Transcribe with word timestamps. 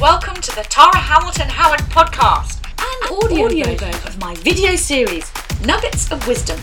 Welcome 0.00 0.36
to 0.36 0.56
the 0.56 0.62
Tara 0.62 0.96
Hamilton 0.96 1.50
Howard 1.50 1.80
podcast, 1.90 2.64
an 2.78 3.22
audio, 3.22 3.76
version 3.76 4.06
of 4.06 4.18
my 4.18 4.34
video 4.36 4.74
series, 4.74 5.30
Nuggets 5.66 6.10
of 6.10 6.26
Wisdom. 6.26 6.58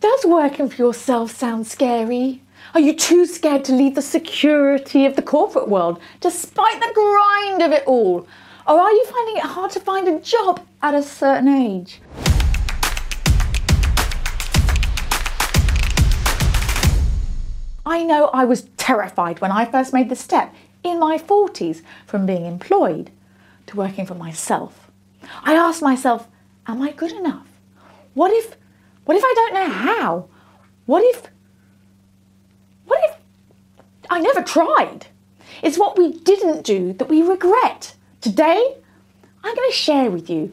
Does 0.00 0.26
working 0.26 0.68
for 0.68 0.76
yourself 0.76 1.30
sound 1.30 1.66
scary? 1.66 2.42
Are 2.74 2.80
you 2.80 2.94
too 2.94 3.24
scared 3.24 3.64
to 3.64 3.72
leave 3.72 3.94
the 3.94 4.02
security 4.02 5.06
of 5.06 5.16
the 5.16 5.22
corporate 5.22 5.66
world 5.66 5.98
despite 6.20 6.78
the 6.78 6.92
grind 6.92 7.62
of 7.62 7.72
it 7.72 7.84
all? 7.86 8.26
Or 8.68 8.78
are 8.78 8.92
you 8.92 9.06
finding 9.06 9.38
it 9.38 9.44
hard 9.44 9.70
to 9.70 9.80
find 9.80 10.06
a 10.06 10.20
job 10.20 10.60
at 10.82 10.94
a 10.94 11.02
certain 11.02 11.48
age? 11.48 12.02
I 17.86 18.02
know 18.02 18.26
I 18.34 18.44
was 18.44 18.68
terrified 18.76 19.40
when 19.40 19.52
I 19.52 19.64
first 19.64 19.94
made 19.94 20.10
the 20.10 20.16
step 20.16 20.54
in 20.84 21.00
my 21.00 21.18
40s 21.18 21.82
from 22.06 22.26
being 22.26 22.44
employed 22.44 23.10
to 23.66 23.76
working 23.76 24.06
for 24.06 24.14
myself. 24.14 24.90
I 25.42 25.54
asked 25.54 25.82
myself, 25.82 26.28
am 26.66 26.82
I 26.82 26.92
good 26.92 27.12
enough? 27.12 27.46
What 28.12 28.32
if 28.32 28.56
what 29.06 29.16
if 29.16 29.24
I 29.24 29.32
don't 29.34 29.54
know 29.54 29.68
how? 29.68 30.28
What 30.86 31.02
if 31.02 31.22
what 32.84 33.00
if 33.04 33.16
I 34.10 34.20
never 34.20 34.42
tried? 34.42 35.06
It's 35.62 35.78
what 35.78 35.98
we 35.98 36.12
didn't 36.12 36.62
do 36.62 36.92
that 36.94 37.08
we 37.08 37.22
regret. 37.22 37.94
Today, 38.20 38.76
I'm 39.42 39.54
going 39.54 39.70
to 39.70 39.76
share 39.76 40.10
with 40.10 40.28
you 40.28 40.52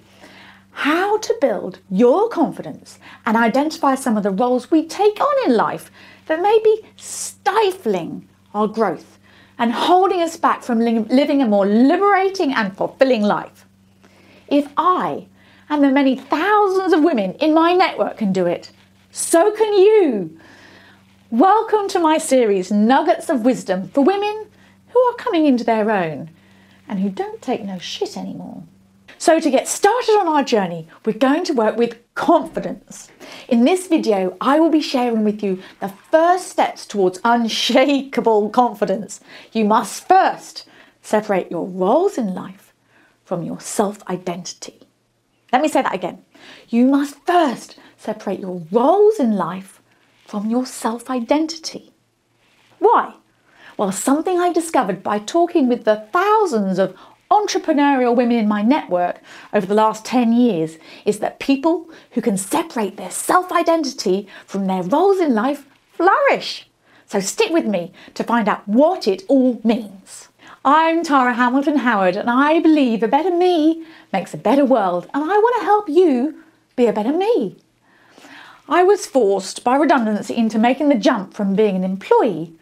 how 0.72 1.18
to 1.18 1.38
build 1.42 1.80
your 1.90 2.30
confidence 2.30 2.98
and 3.26 3.36
identify 3.36 3.96
some 3.96 4.18
of 4.18 4.24
the 4.24 4.32
roles 4.32 4.72
we 4.72 4.86
take 4.86 5.20
on 5.20 5.50
in 5.50 5.58
life 5.58 5.92
that 6.28 6.42
may 6.42 6.60
be 6.64 6.82
stifling 6.96 8.28
our 8.54 8.68
growth 8.68 9.20
and 9.62 9.72
holding 9.72 10.24
us 10.24 10.38
back 10.38 10.64
from 10.64 10.80
li- 10.80 11.06
living 11.12 11.40
a 11.40 11.46
more 11.46 11.68
liberating 11.68 12.52
and 12.52 12.76
fulfilling 12.76 13.22
life. 13.22 13.64
If 14.48 14.68
I 14.76 15.28
and 15.70 15.84
the 15.84 15.92
many 15.92 16.16
thousands 16.16 16.94
of 16.94 17.04
women 17.04 17.36
in 17.36 17.54
my 17.54 17.72
network 17.72 18.18
can 18.18 18.34
do 18.34 18.48
it, 18.48 18.72
so 19.12 19.52
can 19.52 19.72
you. 19.74 20.36
Welcome 21.30 21.88
to 21.90 22.00
my 22.00 22.18
series, 22.18 22.72
Nuggets 22.72 23.30
of 23.30 23.46
Wisdom 23.46 23.90
for 23.90 24.04
women 24.04 24.48
who 24.90 25.00
are 25.00 25.14
coming 25.14 25.46
into 25.46 25.64
their 25.64 25.92
own 25.92 26.32
and 26.88 27.00
who 27.00 27.10
don't 27.12 27.40
take 27.40 27.64
no 27.64 27.78
shit 27.78 28.18
anymore. 28.18 28.64
So, 29.22 29.40
to 29.40 29.52
get 29.52 29.68
started 29.68 30.14
on 30.14 30.28
our 30.28 30.44
journey, 30.44 30.88
we're 31.06 31.14
going 31.14 31.44
to 31.44 31.54
work 31.54 31.78
with 31.78 32.00
confidence. 32.16 33.12
In 33.48 33.66
this 33.66 33.86
video, 33.86 34.36
I 34.42 34.60
will 34.60 34.72
be 34.72 34.82
sharing 34.82 35.24
with 35.24 35.44
you 35.44 35.62
the 35.80 35.94
first 36.10 36.48
steps 36.48 36.88
towards 36.88 37.20
unshakable 37.24 38.50
confidence. 38.50 39.22
You 39.52 39.66
must 39.66 40.08
first 40.08 40.68
separate 41.04 41.52
your 41.52 41.68
roles 41.68 42.18
in 42.18 42.34
life 42.34 42.74
from 43.24 43.44
your 43.44 43.60
self 43.60 44.04
identity. 44.10 44.88
Let 45.54 45.62
me 45.62 45.68
say 45.68 45.84
that 45.84 45.94
again. 45.94 46.26
You 46.70 46.88
must 46.88 47.24
first 47.28 47.78
separate 47.98 48.40
your 48.40 48.64
roles 48.72 49.20
in 49.20 49.34
life 49.34 49.84
from 50.26 50.50
your 50.50 50.66
self 50.66 51.12
identity. 51.12 51.94
Why? 52.80 53.14
Well, 53.78 53.92
something 53.92 54.40
I 54.40 54.52
discovered 54.52 55.04
by 55.04 55.20
talking 55.20 55.68
with 55.68 55.86
the 55.86 56.08
thousands 56.12 56.80
of 56.80 56.96
entrepreneurial 57.32 58.16
women 58.16 58.38
in 58.38 58.48
my 58.48 58.62
network 58.62 59.22
over 59.54 59.66
the 59.66 59.74
last 59.74 60.04
10 60.06 60.34
years 60.34 60.78
is 61.06 61.20
that 61.20 61.40
people 61.40 61.90
who 62.12 62.22
can 62.22 62.38
separate 62.38 62.98
their 62.98 63.10
self 63.10 63.52
identity 63.52 64.28
from 64.46 64.68
their 64.68 64.84
roles 64.84 65.20
in 65.20 65.34
life 65.34 65.66
flourish. 65.94 66.68
So 67.08 67.20
stick 67.20 67.52
with 67.52 67.66
me 67.66 67.94
to 68.14 68.24
find 68.24 68.48
out 68.48 68.68
what 68.68 69.08
it 69.08 69.24
all 69.28 69.62
means. 69.64 70.28
I'm 70.64 71.04
Tara 71.04 71.34
Hamilton 71.34 71.78
Howard, 71.78 72.16
and 72.16 72.30
I 72.30 72.60
believe 72.60 73.02
a 73.02 73.08
better 73.08 73.36
me 73.36 73.84
makes 74.14 74.34
a 74.34 74.38
better 74.38 74.64
world, 74.64 75.08
and 75.14 75.24
I 75.24 75.28
want 75.28 75.60
to 75.60 75.66
help 75.66 75.90
you 75.90 76.44
be 76.76 76.86
a 76.86 76.94
better 76.94 77.12
me. 77.12 77.56
I 78.70 78.84
was 78.84 79.08
forced 79.08 79.64
by 79.64 79.76
redundancy 79.76 80.36
into 80.36 80.60
making 80.60 80.90
the 80.90 80.96
jump 80.96 81.34
from 81.34 81.56
being 81.56 81.76
an 81.76 81.84
employee 81.84 82.54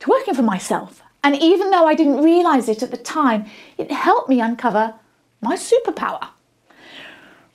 to 0.00 0.10
working 0.10 0.34
for 0.34 0.42
myself 0.42 1.02
and 1.26 1.42
even 1.42 1.70
though 1.70 1.88
I 1.88 1.96
didn't 1.96 2.22
realize 2.22 2.68
it 2.68 2.84
at 2.84 2.92
the 2.92 2.96
time, 2.96 3.46
it 3.76 3.90
helped 3.90 4.28
me 4.28 4.40
uncover 4.40 4.94
my 5.40 5.56
superpower. 5.56 6.28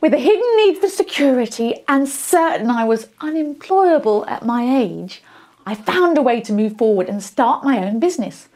With 0.02 0.14
a 0.14 0.18
hidden 0.18 0.58
need 0.58 0.78
for 0.78 0.90
security 0.90 1.76
and 1.88 2.10
certain 2.10 2.70
I 2.70 2.84
was 2.84 3.08
unemployable 3.22 4.26
at 4.26 4.46
my 4.46 4.78
age, 4.78 5.24
I 5.66 5.76
found 5.76 6.18
a 6.18 6.22
way 6.22 6.42
to 6.42 6.52
move 6.52 6.78
forward 6.78 7.08
and 7.08 7.24
start 7.24 7.64
my 7.64 7.82
own 7.82 8.02
business. 8.02 8.50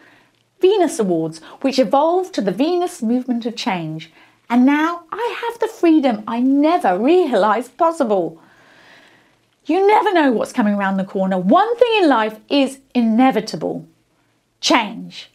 Venus 0.60 1.00
Awards, 1.00 1.40
which 1.62 1.80
evolved 1.80 2.34
to 2.34 2.42
the 2.42 2.52
Venus 2.52 3.02
Movement 3.02 3.46
of 3.46 3.56
Change. 3.56 4.12
And 4.50 4.66
now 4.66 5.04
I 5.14 5.38
have 5.46 5.60
the 5.62 5.74
freedom 5.74 6.26
I 6.28 6.42
never 6.42 7.00
realised 7.00 7.78
possible. 7.78 8.42
You 9.66 9.88
never 9.88 10.12
know 10.12 10.34
what's 10.34 10.52
coming 10.52 10.74
around 10.74 10.98
the 10.98 11.06
corner. 11.06 11.38
One 11.38 11.74
thing 11.78 12.04
in 12.04 12.10
life 12.10 12.38
is 12.50 12.80
inevitable 12.94 13.88
change. 14.62 15.32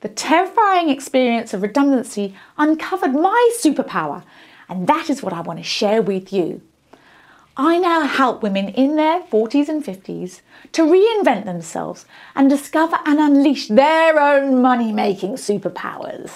The 0.00 0.08
terrifying 0.08 0.90
experience 0.90 1.54
of 1.54 1.62
redundancy 1.62 2.34
uncovered 2.58 3.14
my 3.14 3.50
superpower, 3.60 4.24
and 4.68 4.86
that 4.86 5.08
is 5.08 5.22
what 5.22 5.32
I 5.32 5.40
want 5.40 5.58
to 5.60 5.64
share 5.64 6.02
with 6.02 6.32
you. 6.32 6.60
I 7.56 7.78
now 7.78 8.06
help 8.06 8.42
women 8.42 8.68
in 8.68 8.96
their 8.96 9.20
40s 9.20 9.68
and 9.68 9.84
50s 9.84 10.40
to 10.72 10.82
reinvent 10.82 11.44
themselves 11.44 12.06
and 12.34 12.48
discover 12.48 12.98
and 13.04 13.20
unleash 13.20 13.68
their 13.68 14.18
own 14.18 14.62
money 14.62 14.90
making 14.90 15.34
superpowers. 15.34 16.32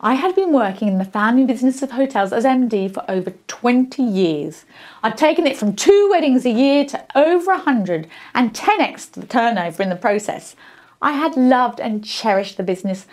I 0.00 0.14
had 0.14 0.34
been 0.34 0.52
working 0.52 0.88
in 0.88 0.98
the 0.98 1.04
family 1.04 1.44
business 1.44 1.82
of 1.82 1.92
hotels 1.92 2.32
as 2.32 2.44
MD 2.44 2.92
for 2.92 3.04
over 3.08 3.32
20 3.46 4.02
years. 4.02 4.64
I'd 5.02 5.16
taken 5.16 5.46
it 5.46 5.56
from 5.56 5.76
two 5.76 6.08
weddings 6.10 6.44
a 6.44 6.50
year 6.50 6.84
to 6.86 7.04
over 7.14 7.52
100 7.52 8.08
and 8.34 8.52
10x 8.52 9.12
the 9.12 9.26
turnover 9.26 9.82
in 9.82 9.90
the 9.90 9.96
process. 9.96 10.56
I 11.02 11.12
had 11.12 11.36
loved 11.36 11.80
and 11.80 12.04
cherished 12.04 12.56
the 12.56 12.62
business 12.62 13.06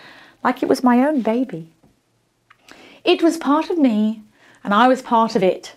like 0.44 0.62
it 0.62 0.70
was 0.70 0.84
my 0.84 1.00
own 1.00 1.22
baby. 1.22 1.72
It 3.04 3.24
was 3.24 3.38
part 3.38 3.70
of 3.70 3.78
me, 3.78 4.24
and 4.64 4.74
I 4.74 4.88
was 4.88 5.02
part 5.02 5.36
of 5.36 5.44
it. 5.44 5.76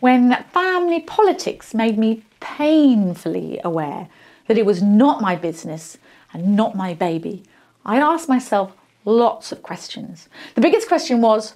When 0.00 0.44
family 0.52 1.00
politics 1.00 1.74
made 1.74 1.98
me 1.98 2.24
painfully 2.40 3.60
aware 3.62 4.08
that 4.46 4.58
it 4.58 4.66
was 4.66 4.82
not 4.82 5.20
my 5.20 5.36
business 5.36 5.98
and 6.32 6.56
not 6.56 6.74
my 6.74 6.94
baby, 6.94 7.42
I 7.84 7.98
asked 7.98 8.28
myself 8.28 8.72
lots 9.04 9.52
of 9.52 9.62
questions. 9.62 10.28
The 10.54 10.60
biggest 10.60 10.88
question 10.88 11.20
was 11.20 11.54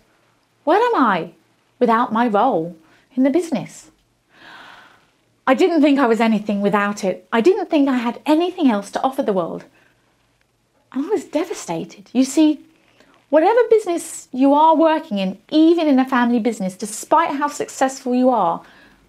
where 0.64 0.80
am 0.80 1.02
I 1.02 1.32
without 1.78 2.12
my 2.12 2.26
role 2.28 2.76
in 3.14 3.22
the 3.22 3.30
business? 3.30 3.90
I 5.50 5.54
didn't 5.54 5.82
think 5.82 5.98
I 5.98 6.06
was 6.06 6.20
anything 6.20 6.60
without 6.60 7.02
it. 7.02 7.26
I 7.32 7.40
didn't 7.40 7.70
think 7.70 7.88
I 7.88 7.96
had 7.96 8.22
anything 8.24 8.70
else 8.70 8.88
to 8.92 9.02
offer 9.02 9.24
the 9.24 9.32
world. 9.32 9.64
And 10.92 11.04
I 11.04 11.08
was 11.08 11.24
devastated. 11.24 12.08
You 12.12 12.22
see, 12.22 12.60
whatever 13.30 13.58
business 13.68 14.28
you 14.30 14.54
are 14.54 14.76
working 14.76 15.18
in, 15.18 15.38
even 15.50 15.88
in 15.88 15.98
a 15.98 16.08
family 16.08 16.38
business, 16.38 16.76
despite 16.76 17.34
how 17.34 17.48
successful 17.48 18.14
you 18.14 18.30
are, 18.30 18.62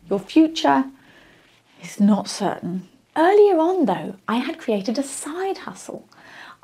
your 0.09 0.17
future 0.17 0.85
is 1.83 1.99
not 1.99 2.27
certain. 2.27 2.89
Earlier 3.15 3.59
on, 3.59 3.85
though, 3.85 4.15
I 4.27 4.37
had 4.37 4.57
created 4.57 4.97
a 4.97 5.03
side 5.03 5.59
hustle. 5.59 6.09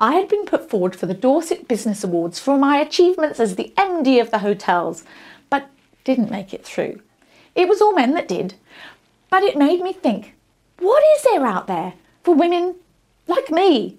I 0.00 0.14
had 0.14 0.28
been 0.28 0.44
put 0.44 0.68
forward 0.68 0.96
for 0.96 1.06
the 1.06 1.14
Dorset 1.14 1.68
Business 1.68 2.02
Awards 2.02 2.40
for 2.40 2.58
my 2.58 2.78
achievements 2.78 3.38
as 3.38 3.54
the 3.54 3.72
MD 3.76 4.20
of 4.20 4.32
the 4.32 4.40
hotels, 4.40 5.04
but 5.48 5.70
didn't 6.02 6.32
make 6.32 6.52
it 6.52 6.64
through. 6.64 7.00
It 7.54 7.68
was 7.68 7.80
all 7.80 7.94
men 7.94 8.14
that 8.14 8.26
did, 8.26 8.54
but 9.30 9.42
it 9.42 9.56
made 9.56 9.80
me 9.80 9.92
think 9.92 10.34
what 10.78 11.02
is 11.16 11.24
there 11.24 11.44
out 11.44 11.66
there 11.66 11.94
for 12.22 12.34
women 12.34 12.76
like 13.26 13.50
me? 13.50 13.98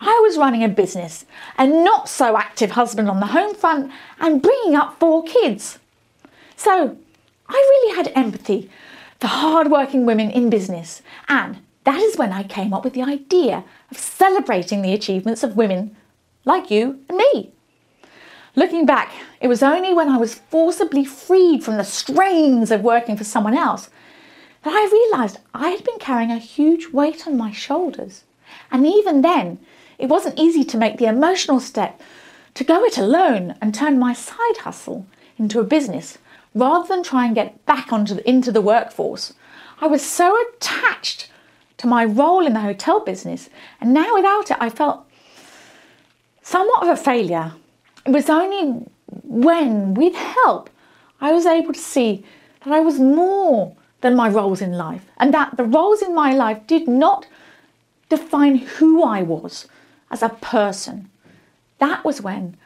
I 0.00 0.18
was 0.22 0.38
running 0.38 0.64
a 0.64 0.68
business, 0.68 1.26
a 1.58 1.66
not 1.66 2.08
so 2.08 2.36
active 2.36 2.72
husband 2.72 3.10
on 3.10 3.20
the 3.20 3.26
home 3.26 3.54
front, 3.54 3.92
and 4.18 4.42
bringing 4.42 4.74
up 4.74 4.98
four 4.98 5.22
kids. 5.24 5.78
So 6.56 6.96
I 7.48 7.52
really 7.52 7.96
had 7.96 8.12
empathy 8.14 8.70
for 9.18 9.26
hard-working 9.26 10.06
women 10.06 10.30
in 10.30 10.48
business, 10.48 11.02
and 11.28 11.58
that 11.84 12.00
is 12.00 12.16
when 12.16 12.32
I 12.32 12.42
came 12.44 12.72
up 12.72 12.84
with 12.84 12.94
the 12.94 13.02
idea 13.02 13.64
of 13.90 13.98
celebrating 13.98 14.80
the 14.80 14.94
achievements 14.94 15.42
of 15.42 15.56
women 15.56 15.96
like 16.44 16.70
you 16.70 17.00
and 17.08 17.18
me. 17.18 17.50
Looking 18.56 18.86
back, 18.86 19.12
it 19.40 19.48
was 19.48 19.62
only 19.62 19.92
when 19.94 20.08
I 20.08 20.16
was 20.16 20.34
forcibly 20.34 21.04
freed 21.04 21.62
from 21.62 21.76
the 21.76 21.84
strains 21.84 22.70
of 22.70 22.82
working 22.82 23.16
for 23.16 23.24
someone 23.24 23.56
else 23.56 23.90
that 24.62 24.72
I 24.72 24.90
realised 24.92 25.38
I 25.54 25.70
had 25.70 25.84
been 25.84 25.98
carrying 25.98 26.30
a 26.30 26.38
huge 26.38 26.88
weight 26.88 27.26
on 27.26 27.36
my 27.36 27.50
shoulders. 27.50 28.24
And 28.70 28.86
even 28.86 29.22
then, 29.22 29.58
it 29.98 30.08
wasn't 30.08 30.38
easy 30.38 30.64
to 30.64 30.78
make 30.78 30.98
the 30.98 31.06
emotional 31.06 31.60
step 31.60 32.00
to 32.54 32.64
go 32.64 32.84
it 32.84 32.98
alone 32.98 33.54
and 33.60 33.74
turn 33.74 33.98
my 33.98 34.12
side 34.12 34.58
hustle 34.58 35.06
into 35.38 35.60
a 35.60 35.64
business 35.64 36.18
rather 36.54 36.86
than 36.88 37.02
try 37.02 37.26
and 37.26 37.34
get 37.34 37.64
back 37.64 37.92
onto 37.92 38.14
the, 38.14 38.28
into 38.28 38.50
the 38.52 38.60
workforce. 38.60 39.34
I 39.80 39.86
was 39.86 40.04
so 40.04 40.36
attached 40.56 41.30
to 41.78 41.86
my 41.86 42.04
role 42.04 42.46
in 42.46 42.52
the 42.52 42.60
hotel 42.60 43.00
business, 43.00 43.48
and 43.80 43.94
now 43.94 44.14
without 44.14 44.50
it, 44.50 44.56
I 44.60 44.68
felt 44.68 45.06
somewhat 46.42 46.82
of 46.82 46.88
a 46.88 46.96
failure. 46.96 47.52
It 48.04 48.10
was 48.10 48.28
only 48.28 48.84
when, 49.24 49.94
with 49.94 50.14
help, 50.14 50.68
I 51.20 51.32
was 51.32 51.46
able 51.46 51.72
to 51.72 51.80
see 51.80 52.24
that 52.64 52.72
I 52.72 52.80
was 52.80 52.98
more 52.98 53.76
than 54.00 54.16
my 54.16 54.28
roles 54.28 54.60
in 54.60 54.72
life 54.72 55.04
and 55.18 55.32
that 55.34 55.56
the 55.56 55.64
roles 55.64 56.02
in 56.02 56.14
my 56.14 56.32
life 56.32 56.66
did 56.66 56.88
not 56.88 57.26
define 58.08 58.56
who 58.56 59.02
I 59.02 59.22
was 59.22 59.66
as 60.10 60.22
a 60.22 60.28
person. 60.28 61.10
That 61.78 62.04
was 62.04 62.20
when 62.20 62.56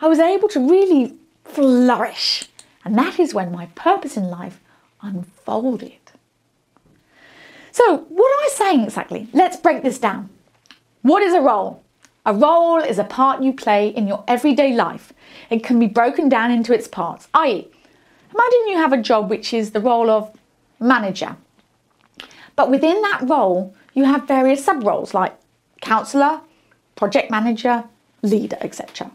I 0.00 0.08
was 0.08 0.18
able 0.18 0.48
to 0.48 0.68
really 0.68 1.14
flourish. 1.44 2.48
And 2.84 2.96
that 2.98 3.18
is 3.18 3.34
when 3.34 3.50
my 3.52 3.66
purpose 3.74 4.16
in 4.16 4.30
life 4.30 4.60
unfolded. 5.02 5.92
So, 7.72 7.98
what 8.08 8.30
am 8.30 8.38
I 8.38 8.48
saying 8.54 8.84
exactly? 8.84 9.28
Let's 9.32 9.56
break 9.56 9.82
this 9.82 9.98
down. 9.98 10.30
What 11.02 11.22
is 11.22 11.34
a 11.34 11.40
role? 11.40 11.82
A 12.24 12.34
role 12.34 12.78
is 12.78 12.98
a 12.98 13.04
part 13.04 13.42
you 13.42 13.52
play 13.52 13.88
in 13.88 14.08
your 14.08 14.24
everyday 14.26 14.72
life. 14.72 15.12
It 15.50 15.62
can 15.62 15.78
be 15.78 15.86
broken 15.86 16.28
down 16.28 16.50
into 16.50 16.74
its 16.74 16.88
parts, 16.88 17.28
i.e., 17.34 17.68
imagine 18.34 18.68
you 18.68 18.76
have 18.76 18.92
a 18.92 19.00
job 19.00 19.30
which 19.30 19.54
is 19.54 19.70
the 19.70 19.80
role 19.80 20.10
of 20.10 20.36
manager. 20.80 21.36
But 22.54 22.70
within 22.70 23.00
that 23.02 23.22
role, 23.28 23.74
you 23.94 24.04
have 24.04 24.28
various 24.28 24.64
sub 24.64 24.84
roles 24.84 25.14
like 25.14 25.36
counsellor, 25.80 26.40
project 26.94 27.30
manager, 27.30 27.84
leader, 28.22 28.56
etc. 28.60 29.10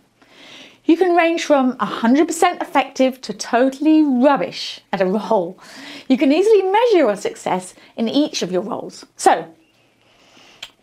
You 0.86 0.98
can 0.98 1.16
range 1.16 1.46
from 1.46 1.78
100% 1.78 2.62
effective 2.62 3.22
to 3.22 3.34
totally 3.34 4.02
rubbish 4.02 4.82
at 4.92 5.02
a 5.02 5.06
role. 5.06 5.60
You 6.08 6.18
can 6.18 6.32
easily 6.32 6.64
measure 6.64 6.98
your 6.98 7.16
success 7.16 7.76
in 7.96 8.10
each 8.10 8.42
of 8.42 8.52
your 8.52 8.62
roles. 8.62 9.06
So, 9.16 9.54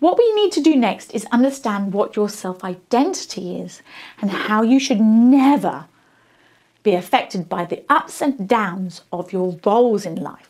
what 0.01 0.17
we 0.17 0.33
need 0.35 0.53
to 0.53 0.61
do 0.61 0.77
next 0.77 1.13
is 1.13 1.27
understand 1.33 1.93
what 1.93 2.15
your 2.15 2.29
self 2.29 2.63
identity 2.63 3.61
is 3.61 3.83
and 4.21 4.31
how 4.31 4.63
you 4.63 4.79
should 4.79 5.01
never 5.01 5.87
be 6.85 6.95
affected 6.95 7.49
by 7.49 7.65
the 7.65 7.83
ups 7.89 8.23
and 8.23 8.49
downs 8.49 9.03
of 9.13 9.33
your 9.33 9.59
roles 9.65 10.07
in 10.07 10.15
life. 10.15 10.48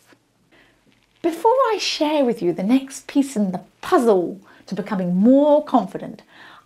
Before 1.29 1.53
I 1.71 1.77
share 1.79 2.25
with 2.25 2.41
you 2.41 2.55
the 2.55 2.63
next 2.63 3.07
piece 3.07 3.37
in 3.37 3.53
the 3.53 3.61
puzzle 3.83 4.41
to 4.65 4.75
becoming 4.75 5.15
more 5.15 5.63
confident, 5.63 6.23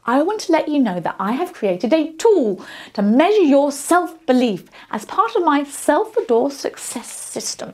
I 0.06 0.22
want 0.22 0.40
to 0.42 0.52
let 0.52 0.68
you 0.68 0.78
know 0.78 1.00
that 1.00 1.16
I 1.18 1.32
have 1.32 1.52
created 1.52 1.92
a 1.92 2.12
tool 2.12 2.64
to 2.92 3.02
measure 3.02 3.42
your 3.42 3.72
self 3.72 4.24
belief 4.24 4.70
as 4.92 5.04
part 5.04 5.34
of 5.34 5.42
my 5.42 5.64
Self 5.64 6.16
Adore 6.16 6.52
Success 6.52 7.10
System. 7.10 7.72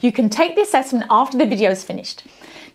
You 0.00 0.10
can 0.10 0.30
take 0.30 0.56
the 0.56 0.62
assessment 0.62 1.04
after 1.10 1.36
the 1.36 1.44
video 1.44 1.70
is 1.70 1.84
finished. 1.84 2.22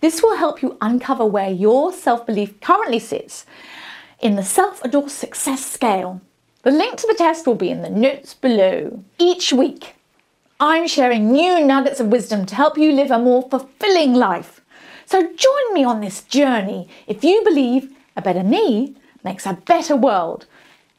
This 0.01 0.21
will 0.21 0.37
help 0.37 0.61
you 0.61 0.77
uncover 0.79 1.25
where 1.25 1.49
your 1.49 1.91
self 1.91 2.27
belief 2.27 2.61
currently 2.61 2.99
sits 2.99 3.47
in 4.19 4.35
the 4.35 4.43
Self 4.43 4.83
Adore 4.85 5.09
Success 5.09 5.65
Scale. 5.65 6.21
The 6.61 6.69
link 6.69 6.97
to 6.97 7.07
the 7.07 7.15
test 7.17 7.47
will 7.47 7.55
be 7.55 7.71
in 7.71 7.81
the 7.81 7.89
notes 7.89 8.35
below. 8.35 9.03
Each 9.17 9.51
week, 9.51 9.95
I'm 10.59 10.87
sharing 10.87 11.31
new 11.31 11.63
nuggets 11.63 11.99
of 11.99 12.07
wisdom 12.07 12.47
to 12.47 12.55
help 12.55 12.79
you 12.79 12.91
live 12.91 13.11
a 13.11 13.19
more 13.19 13.47
fulfilling 13.47 14.15
life. 14.15 14.59
So 15.05 15.21
join 15.21 15.73
me 15.73 15.83
on 15.83 16.01
this 16.01 16.23
journey 16.23 16.89
if 17.05 17.23
you 17.23 17.43
believe 17.43 17.95
a 18.15 18.23
better 18.23 18.43
me 18.43 18.95
makes 19.23 19.45
a 19.45 19.53
better 19.53 19.95
world. 19.95 20.47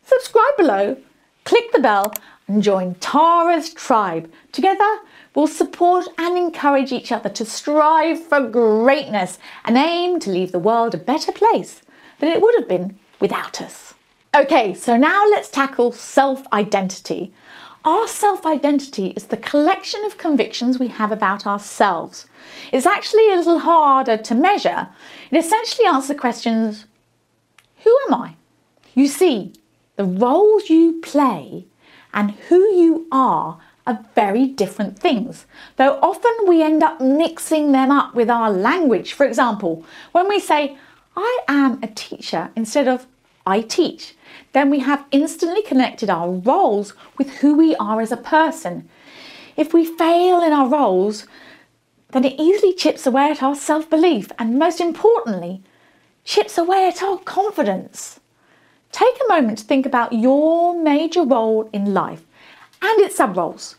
Subscribe 0.05 0.57
below, 0.57 0.97
click 1.43 1.73
the 1.73 1.81
bell, 1.81 2.15
and 2.47 2.63
join 2.63 2.95
Tara's 2.97 3.75
tribe. 3.75 4.31
Together, 4.53 4.99
we'll 5.35 5.49
support 5.49 6.07
and 6.19 6.39
encourage 6.39 6.93
each 6.93 7.11
other 7.11 7.29
to 7.31 7.45
strive 7.45 8.23
for 8.23 8.41
greatness 8.41 9.41
and 9.65 9.77
aim 9.77 10.21
to 10.21 10.31
leave 10.31 10.53
the 10.53 10.61
world 10.61 10.95
a 10.95 10.99
better 10.99 11.33
place 11.33 11.83
than 12.21 12.29
it 12.29 12.41
would 12.41 12.55
have 12.61 12.69
been 12.69 12.97
without 13.19 13.61
us. 13.61 13.95
Okay, 14.37 14.73
so 14.73 14.97
now 14.97 15.27
let's 15.31 15.49
tackle 15.49 15.91
self 15.91 16.47
identity. 16.53 17.33
Our 17.85 18.09
self 18.09 18.45
identity 18.45 19.09
is 19.17 19.27
the 19.27 19.37
collection 19.37 20.05
of 20.05 20.19
convictions 20.19 20.79
we 20.79 20.89
have 20.89 21.13
about 21.13 21.47
ourselves. 21.47 22.27
It's 22.73 22.87
actually 22.87 23.33
a 23.33 23.37
little 23.37 23.61
harder 23.61 24.17
to 24.17 24.35
measure. 24.35 24.89
It 25.31 25.39
essentially 25.39 25.87
answers 25.87 26.09
the 26.09 26.15
questions 26.15 26.87
who 27.85 27.97
am 28.09 28.15
I? 28.15 28.35
You 28.95 29.07
see, 29.07 29.53
the 29.97 30.05
roles 30.05 30.69
you 30.69 31.01
play 31.01 31.67
and 32.13 32.33
who 32.49 32.61
you 32.75 33.07
are 33.13 33.61
are 33.87 34.05
very 34.15 34.47
different 34.47 34.99
things, 34.99 35.47
though 35.77 35.99
often 36.03 36.33
we 36.47 36.63
end 36.63 36.83
up 36.83 37.01
mixing 37.01 37.73
them 37.73 37.91
up 37.91 38.15
with 38.15 38.29
our 38.29 38.51
language. 38.51 39.13
For 39.13 39.25
example, 39.25 39.85
when 40.13 40.29
we 40.29 40.41
say, 40.41 40.77
I 41.17 41.41
am 41.49 41.79
a 41.83 41.87
teacher 41.87 42.51
instead 42.55 42.87
of 42.87 43.07
I 43.49 43.62
teach, 43.62 44.15
then 44.53 44.69
we 44.69 44.81
have 44.81 45.06
instantly 45.11 45.62
connected 45.62 46.11
our 46.11 46.31
roles 46.31 46.93
with 47.17 47.31
who 47.39 47.55
we 47.55 47.75
are 47.77 48.03
as 48.03 48.12
a 48.12 48.17
person. 48.19 48.89
If 49.56 49.73
we 49.73 49.85
fail 49.85 50.43
in 50.43 50.53
our 50.53 50.69
roles, 50.69 51.27
then 52.12 52.25
it 52.25 52.39
easily 52.39 52.75
chips 52.75 53.06
away 53.06 53.31
at 53.31 53.43
our 53.43 53.55
self 53.55 53.89
belief 53.89 54.31
and, 54.39 54.59
most 54.59 54.81
importantly, 54.81 55.62
chips 56.25 56.59
away 56.59 56.89
at 56.89 57.03
our 57.03 57.19
confidence. 57.19 58.21
Take 58.93 59.17
a 59.25 59.33
moment 59.33 59.59
to 59.59 59.65
think 59.65 59.87
about 59.87 60.12
your 60.12 60.79
major 60.81 61.23
role 61.23 61.71
in 61.73 61.95
life 61.95 62.25
and 62.83 63.00
its 63.00 63.17
sub 63.17 63.37
roles. 63.37 63.77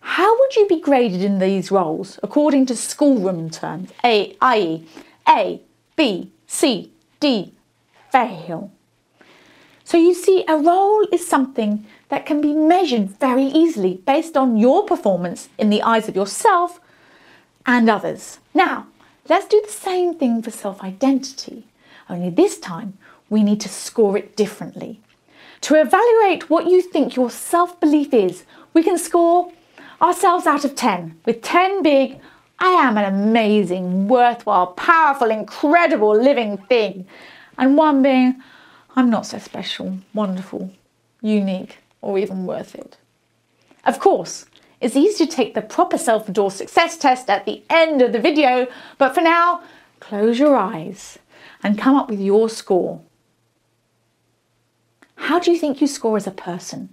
How 0.00 0.36
would 0.38 0.56
you 0.56 0.66
be 0.66 0.80
graded 0.80 1.22
in 1.22 1.38
these 1.38 1.70
roles 1.70 2.18
according 2.22 2.66
to 2.66 2.76
schoolroom 2.76 3.50
terms, 3.50 3.90
A, 4.04 4.36
i.e., 4.40 4.86
A, 5.28 5.60
B, 5.96 6.32
C, 6.46 6.90
D, 7.20 7.52
fail? 8.10 8.70
So 9.92 9.98
you 9.98 10.14
see, 10.14 10.42
a 10.48 10.56
role 10.56 11.06
is 11.12 11.28
something 11.28 11.84
that 12.08 12.24
can 12.24 12.40
be 12.40 12.54
measured 12.54 13.10
very 13.20 13.44
easily 13.44 14.00
based 14.06 14.38
on 14.38 14.56
your 14.56 14.86
performance 14.86 15.50
in 15.58 15.68
the 15.68 15.82
eyes 15.82 16.08
of 16.08 16.16
yourself 16.16 16.80
and 17.66 17.90
others. 17.90 18.38
Now, 18.54 18.86
let's 19.28 19.46
do 19.46 19.60
the 19.60 19.70
same 19.70 20.14
thing 20.14 20.40
for 20.40 20.50
self 20.50 20.82
identity. 20.82 21.66
Only 22.08 22.30
this 22.30 22.58
time, 22.58 22.96
we 23.28 23.42
need 23.42 23.60
to 23.60 23.68
score 23.68 24.16
it 24.16 24.34
differently. 24.34 24.98
To 25.60 25.74
evaluate 25.74 26.48
what 26.48 26.68
you 26.68 26.80
think 26.80 27.14
your 27.14 27.28
self 27.28 27.78
belief 27.78 28.14
is, 28.14 28.44
we 28.72 28.82
can 28.82 28.96
score 28.96 29.52
ourselves 30.00 30.46
out 30.46 30.64
of 30.64 30.74
10, 30.74 31.20
with 31.26 31.42
10 31.42 31.82
being, 31.82 32.18
I 32.58 32.70
am 32.70 32.96
an 32.96 33.04
amazing, 33.04 34.08
worthwhile, 34.08 34.68
powerful, 34.68 35.30
incredible 35.30 36.16
living 36.16 36.56
thing, 36.56 37.06
and 37.58 37.76
1 37.76 38.02
being, 38.02 38.42
I'm 38.94 39.08
not 39.08 39.26
so 39.26 39.38
special, 39.38 39.98
wonderful, 40.12 40.70
unique, 41.22 41.78
or 42.02 42.18
even 42.18 42.44
worth 42.44 42.74
it. 42.74 42.98
Of 43.84 43.98
course, 43.98 44.46
it's 44.80 44.96
easy 44.96 45.24
to 45.24 45.32
take 45.32 45.54
the 45.54 45.62
proper 45.62 45.96
self 45.96 46.28
adore 46.28 46.50
success 46.50 46.98
test 46.98 47.30
at 47.30 47.46
the 47.46 47.62
end 47.70 48.02
of 48.02 48.12
the 48.12 48.18
video, 48.20 48.66
but 48.98 49.14
for 49.14 49.22
now, 49.22 49.62
close 50.00 50.38
your 50.38 50.56
eyes 50.56 51.18
and 51.62 51.78
come 51.78 51.96
up 51.96 52.10
with 52.10 52.20
your 52.20 52.48
score. 52.50 53.00
How 55.16 55.38
do 55.38 55.52
you 55.52 55.58
think 55.58 55.80
you 55.80 55.86
score 55.86 56.16
as 56.16 56.26
a 56.26 56.32
person? 56.32 56.90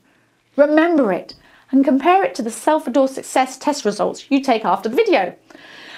Remember 0.55 1.11
it 1.11 1.35
and 1.71 1.83
compare 1.83 2.23
it 2.23 2.35
to 2.35 2.41
the 2.41 2.51
Self 2.51 2.87
Adore 2.87 3.07
Success 3.07 3.57
test 3.57 3.83
results 3.83 4.29
you 4.29 4.41
take 4.41 4.63
after 4.63 4.87
the 4.87 4.95
video. 4.95 5.35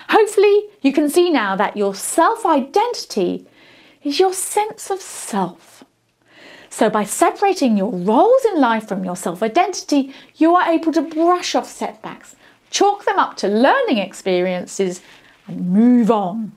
Hopefully, 0.09 0.63
you 0.81 0.91
can 0.91 1.09
see 1.09 1.29
now 1.29 1.55
that 1.55 1.77
your 1.77 1.93
self 1.93 2.45
identity 2.45 3.45
is 4.03 4.19
your 4.19 4.33
sense 4.33 4.89
of 4.89 4.99
self. 4.99 5.83
So, 6.71 6.89
by 6.89 7.03
separating 7.03 7.75
your 7.75 7.91
roles 7.91 8.45
in 8.45 8.61
life 8.61 8.87
from 8.87 9.03
your 9.03 9.17
self 9.17 9.43
identity, 9.43 10.13
you 10.37 10.55
are 10.55 10.71
able 10.71 10.93
to 10.93 11.01
brush 11.01 11.53
off 11.53 11.69
setbacks, 11.69 12.37
chalk 12.69 13.03
them 13.03 13.19
up 13.19 13.35
to 13.37 13.49
learning 13.49 13.97
experiences, 13.97 15.01
and 15.47 15.69
move 15.69 16.09
on. 16.09 16.53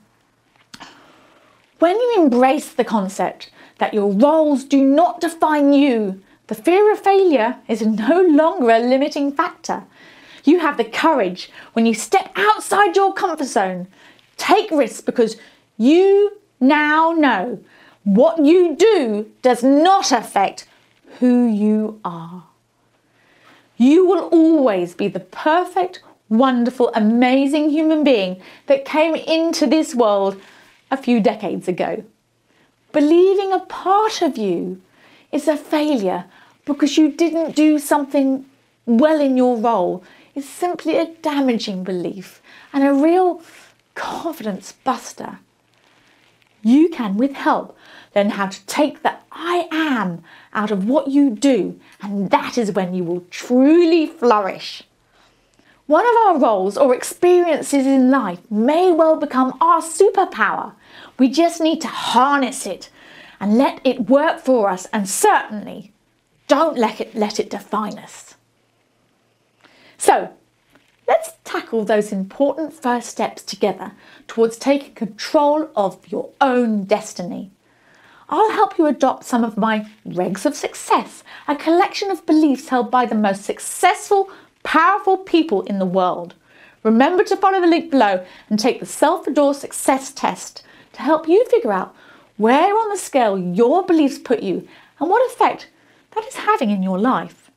When 1.79 1.97
you 1.97 2.15
embrace 2.17 2.71
the 2.71 2.85
concept 2.85 3.51
that 3.79 3.93
your 3.93 4.09
roles 4.09 4.63
do 4.63 4.85
not 4.85 5.19
define 5.19 5.73
you, 5.73 6.23
the 6.47 6.55
fear 6.55 6.93
of 6.93 6.99
failure 6.99 7.57
is 7.67 7.81
no 7.81 8.21
longer 8.21 8.69
a 8.69 8.79
limiting 8.79 9.33
factor. 9.33 9.83
You 10.45 10.59
have 10.59 10.77
the 10.77 10.85
courage 10.85 11.51
when 11.73 11.85
you 11.85 11.93
step 11.93 12.31
outside 12.37 12.95
your 12.95 13.13
comfort 13.13 13.47
zone, 13.47 13.87
take 14.37 14.71
risks 14.71 15.01
because 15.01 15.35
you 15.77 16.37
now 16.61 17.11
know 17.11 17.59
what 18.05 18.45
you 18.45 18.75
do 18.75 19.29
does 19.41 19.63
not 19.63 20.11
affect 20.11 20.67
who 21.19 21.47
you 21.47 21.99
are. 22.05 22.43
You 23.77 24.05
will 24.05 24.29
always 24.29 24.93
be 24.93 25.07
the 25.07 25.19
perfect, 25.19 26.01
wonderful, 26.29 26.91
amazing 26.95 27.71
human 27.71 28.03
being 28.03 28.41
that 28.67 28.85
came 28.85 29.15
into 29.15 29.67
this 29.67 29.93
world 29.93 30.39
a 30.91 30.97
few 30.97 31.19
decades 31.19 31.67
ago. 31.67 32.03
Believing 32.91 33.51
a 33.51 33.59
part 33.59 34.21
of 34.21 34.37
you 34.37 34.81
is 35.31 35.47
a 35.47 35.57
failure 35.57 36.25
because 36.63 36.97
you 36.97 37.11
didn't 37.11 37.55
do 37.55 37.77
something 37.79 38.45
well 38.85 39.19
in 39.19 39.35
your 39.35 39.57
role 39.57 40.03
is 40.35 40.47
simply 40.47 40.97
a 40.97 41.11
damaging 41.21 41.83
belief 41.83 42.41
and 42.71 42.83
a 42.83 42.93
real 42.93 43.41
confidence 43.95 44.73
buster. 44.83 45.39
You 46.65 46.89
can, 46.89 47.15
with 47.15 47.33
help, 47.33 47.77
learn 48.15 48.31
how 48.31 48.47
to 48.47 48.65
take 48.65 49.03
the 49.03 49.13
I 49.31 49.67
am 49.71 50.23
out 50.51 50.71
of 50.71 50.87
what 50.87 51.09
you 51.09 51.29
do, 51.29 51.79
and 52.01 52.31
that 52.31 52.57
is 52.57 52.71
when 52.71 52.95
you 52.95 53.03
will 53.03 53.23
truly 53.29 54.07
flourish. 54.07 54.83
One 55.85 56.05
of 56.07 56.15
our 56.25 56.39
roles 56.39 56.75
or 56.75 56.95
experiences 56.95 57.85
in 57.85 58.09
life 58.09 58.39
may 58.49 58.91
well 58.91 59.17
become 59.17 59.55
our 59.61 59.81
superpower. 59.81 60.73
We 61.19 61.29
just 61.29 61.61
need 61.61 61.81
to 61.81 61.87
harness 61.87 62.65
it 62.65 62.89
and 63.39 63.59
let 63.59 63.79
it 63.83 64.09
work 64.09 64.39
for 64.39 64.69
us, 64.69 64.87
and 64.91 65.07
certainly 65.07 65.93
don't 66.47 66.77
let 66.77 66.99
it, 66.99 67.13
let 67.13 67.39
it 67.39 67.51
define 67.51 67.99
us. 67.99 68.33
So, 69.99 70.33
let's 71.07 71.33
tackle 71.43 71.85
those 71.85 72.11
important 72.11 72.73
first 72.73 73.09
steps 73.09 73.41
together 73.43 73.91
towards 74.27 74.57
taking 74.57 74.93
control 74.93 75.69
of 75.75 76.05
your 76.07 76.29
own 76.41 76.83
destiny. 76.83 77.51
I'll 78.27 78.51
help 78.51 78.77
you 78.77 78.87
adopt 78.87 79.23
some 79.23 79.43
of 79.43 79.57
my 79.57 79.87
regs 80.07 80.45
of 80.45 80.55
success, 80.55 81.23
a 81.47 81.55
collection 81.55 82.09
of 82.09 82.25
beliefs 82.25 82.69
held 82.69 82.89
by 82.89 83.05
the 83.05 83.15
most 83.15 83.43
successful, 83.43 84.31
powerful 84.63 85.17
people 85.17 85.61
in 85.63 85.77
the 85.77 85.85
world. 85.85 86.33
Remember 86.81 87.23
to 87.23 87.37
follow 87.37 87.61
the 87.61 87.67
link 87.67 87.91
below 87.91 88.25
and 88.49 88.59
take 88.59 88.79
the 88.79 88.85
Self 88.85 89.27
Adore 89.27 89.53
Success 89.53 90.11
Test 90.11 90.63
to 90.93 91.01
help 91.01 91.27
you 91.27 91.45
figure 91.45 91.71
out 91.71 91.95
where 92.37 92.73
on 92.73 92.89
the 92.89 92.97
scale 92.97 93.37
your 93.37 93.85
beliefs 93.85 94.17
put 94.17 94.41
you 94.41 94.67
and 94.99 95.09
what 95.09 95.31
effect 95.31 95.69
that 96.11 96.25
is 96.25 96.35
having 96.35 96.71
in 96.71 96.83
your 96.83 96.99
life. 96.99 97.51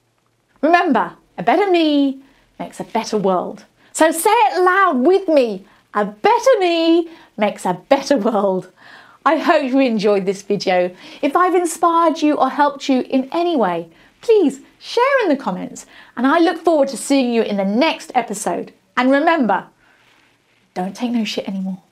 Remember, 0.61 1.15
a 1.37 1.43
better 1.43 1.71
me 1.71 2.23
makes 2.59 2.81
a 2.81 2.85
better 2.85 3.17
world. 3.17 3.65
So 3.93 4.11
say 4.11 4.31
it 4.31 4.63
loud 4.63 5.07
with 5.07 5.29
me. 5.29 5.65
A 5.95 6.05
better 6.05 6.59
me 6.61 7.09
makes 7.37 7.65
a 7.65 7.81
better 7.89 8.17
world. 8.17 8.71
I 9.25 9.37
hope 9.37 9.65
you 9.65 9.81
enjoyed 9.81 10.27
this 10.27 10.43
video. 10.43 10.95
If 11.23 11.37
I've 11.37 11.55
inspired 11.55 12.23
you 12.23 12.35
or 12.35 12.49
helped 12.51 12.89
you 12.89 13.03
in 13.03 13.29
any 13.33 13.57
way, 13.57 13.89
please 14.21 14.61
share 14.79 15.23
in 15.25 15.29
the 15.29 15.37
comments 15.37 15.87
and 16.17 16.27
I 16.27 16.39
look 16.39 16.63
forward 16.65 16.89
to 16.89 16.97
seeing 16.97 17.33
you 17.33 17.43
in 17.43 17.57
the 17.57 17.65
next 17.65 18.13
episode. 18.15 18.73
And 18.97 19.11
remember, 19.11 19.67
don't 20.75 20.95
take 20.95 21.11
no 21.11 21.25
shit 21.25 21.49
anymore. 21.49 21.83